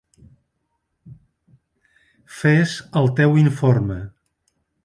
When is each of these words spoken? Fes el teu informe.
Fes 2.39 2.75
el 3.03 3.15
teu 3.23 3.41
informe. 3.45 4.03